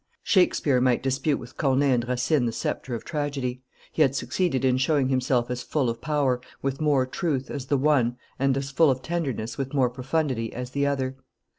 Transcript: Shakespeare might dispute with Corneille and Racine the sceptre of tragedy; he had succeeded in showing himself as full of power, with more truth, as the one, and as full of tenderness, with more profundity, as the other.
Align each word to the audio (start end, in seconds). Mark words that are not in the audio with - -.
Shakespeare 0.23 0.81
might 0.81 1.03
dispute 1.03 1.37
with 1.37 1.57
Corneille 1.57 1.93
and 1.93 2.07
Racine 2.07 2.47
the 2.47 2.51
sceptre 2.51 2.95
of 2.95 3.05
tragedy; 3.05 3.61
he 3.91 4.01
had 4.01 4.15
succeeded 4.15 4.65
in 4.65 4.79
showing 4.79 5.09
himself 5.09 5.51
as 5.51 5.61
full 5.61 5.91
of 5.91 6.01
power, 6.01 6.41
with 6.63 6.81
more 6.81 7.05
truth, 7.05 7.51
as 7.51 7.67
the 7.67 7.77
one, 7.77 8.17
and 8.39 8.57
as 8.57 8.71
full 8.71 8.89
of 8.89 9.03
tenderness, 9.03 9.59
with 9.59 9.75
more 9.75 9.91
profundity, 9.91 10.51
as 10.53 10.71
the 10.71 10.87
other. 10.87 11.17